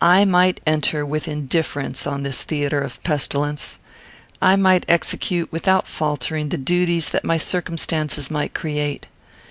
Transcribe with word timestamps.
I 0.00 0.24
might 0.24 0.62
enter 0.66 1.04
with 1.04 1.28
indifference 1.28 2.06
on 2.06 2.22
this 2.22 2.42
theatre 2.42 2.80
of 2.80 3.04
pestilence. 3.04 3.78
I 4.40 4.56
might 4.56 4.86
execute, 4.88 5.52
without 5.52 5.86
faltering, 5.86 6.48
the 6.48 6.56
duties 6.56 7.10
that 7.10 7.22
my 7.22 7.36
circumstances 7.36 8.30
might 8.30 8.54
create. 8.54 9.08